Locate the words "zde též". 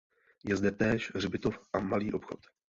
0.57-1.11